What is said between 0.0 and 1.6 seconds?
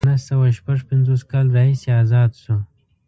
له نهه سوه شپږ پنځوس کال